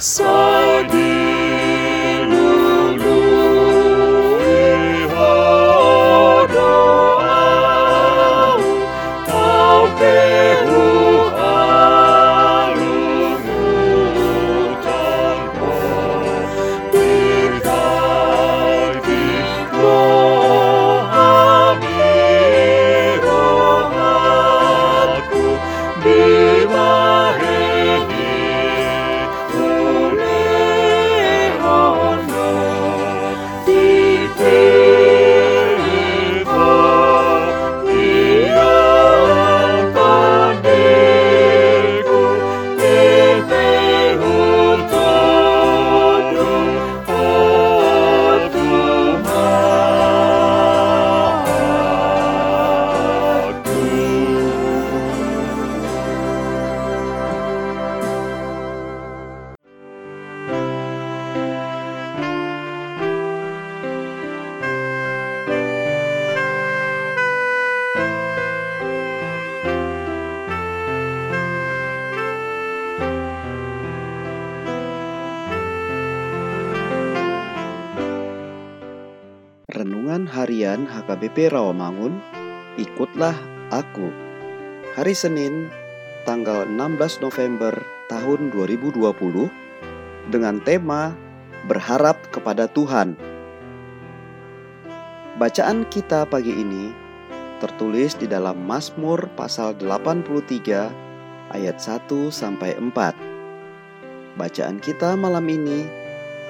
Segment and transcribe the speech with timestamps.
[0.00, 1.19] So.
[79.90, 82.22] Harian HKBP Rawamangun,
[82.78, 83.34] ikutlah
[83.74, 84.06] aku.
[84.94, 85.66] Hari Senin,
[86.22, 87.74] tanggal 16 November
[88.06, 89.02] tahun 2020
[90.30, 91.10] dengan tema
[91.66, 93.18] Berharap kepada Tuhan.
[95.36, 96.94] Bacaan kita pagi ini
[97.60, 104.38] tertulis di dalam Mazmur pasal 83 ayat 1 sampai 4.
[104.38, 105.84] Bacaan kita malam ini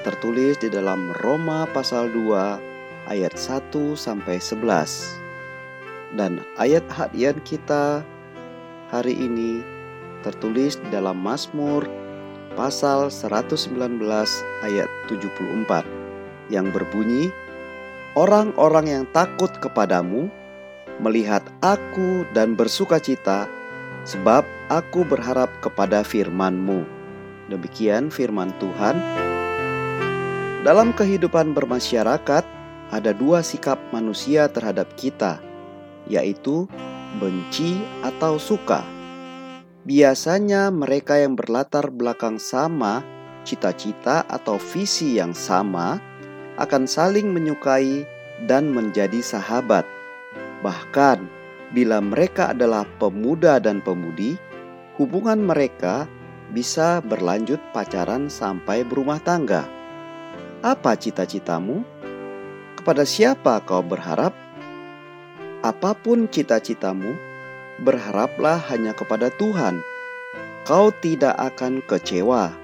[0.06, 2.69] tertulis di dalam Roma pasal 2
[3.10, 6.14] ayat 1 sampai 11.
[6.14, 8.06] Dan ayat hadian kita
[8.94, 9.60] hari ini
[10.22, 11.86] tertulis dalam Mazmur
[12.54, 13.98] pasal 119
[14.62, 15.86] ayat 74
[16.50, 17.30] yang berbunyi
[18.18, 20.26] Orang-orang yang takut kepadamu
[20.98, 23.46] melihat aku dan bersuka cita
[24.02, 26.82] sebab aku berharap kepada firman-Mu.
[27.54, 28.98] Demikian firman Tuhan.
[30.66, 32.42] Dalam kehidupan bermasyarakat,
[32.90, 35.38] ada dua sikap manusia terhadap kita,
[36.10, 36.66] yaitu
[37.22, 38.82] benci atau suka.
[39.86, 43.00] Biasanya mereka yang berlatar belakang sama,
[43.46, 45.96] cita-cita atau visi yang sama,
[46.60, 48.04] akan saling menyukai
[48.44, 49.88] dan menjadi sahabat.
[50.60, 51.24] Bahkan
[51.72, 54.36] bila mereka adalah pemuda dan pemudi,
[55.00, 56.04] hubungan mereka
[56.50, 59.64] bisa berlanjut pacaran sampai berumah tangga.
[60.60, 61.99] Apa cita-citamu?
[62.80, 64.32] Kepada siapa kau berharap?
[65.60, 67.12] Apa pun cita-citamu,
[67.84, 69.84] berharaplah hanya kepada Tuhan.
[70.64, 72.56] Kau tidak akan kecewa.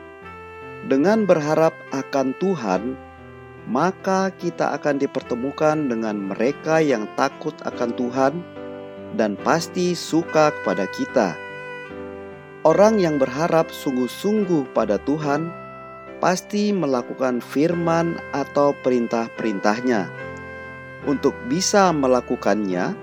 [0.88, 2.96] Dengan berharap akan Tuhan,
[3.68, 8.40] maka kita akan dipertemukan dengan mereka yang takut akan Tuhan
[9.20, 11.36] dan pasti suka kepada kita.
[12.64, 15.65] Orang yang berharap sungguh-sungguh pada Tuhan
[16.18, 20.08] pasti melakukan firman atau perintah-perintahnya.
[21.06, 22.96] Untuk bisa melakukannya,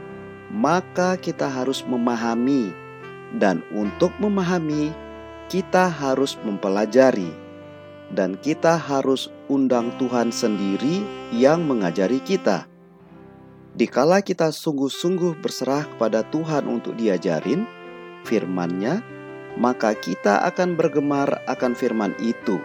[0.52, 2.74] maka kita harus memahami,
[3.38, 4.92] dan untuk memahami,
[5.48, 7.44] kita harus mempelajari
[8.14, 11.02] dan kita harus undang Tuhan sendiri
[11.34, 12.70] yang mengajari kita.
[13.74, 17.66] Dikala kita sungguh-sungguh berserah kepada Tuhan untuk diajarin
[18.22, 19.02] firman-Nya,
[19.58, 22.62] maka kita akan bergemar akan firman itu.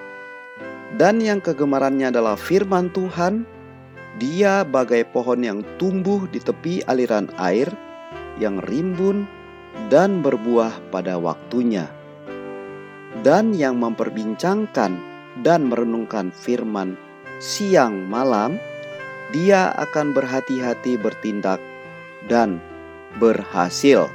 [0.96, 3.44] Dan yang kegemarannya adalah firman Tuhan,
[4.17, 7.69] dia bagai pohon yang tumbuh di tepi aliran air,
[8.40, 9.29] yang rimbun
[9.93, 11.93] dan berbuah pada waktunya.
[13.20, 14.93] Dan yang memperbincangkan
[15.44, 16.96] dan merenungkan firman
[17.38, 18.56] siang malam,
[19.31, 21.61] dia akan berhati-hati bertindak
[22.26, 22.58] dan
[23.20, 24.08] berhasil.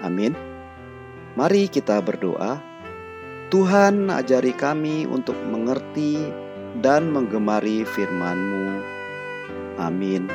[0.00, 0.38] Amin.
[1.34, 2.67] Mari kita berdoa.
[3.48, 6.20] Tuhan ajari kami untuk mengerti
[6.84, 8.68] dan menggemari firman-Mu.
[9.80, 10.28] Amin.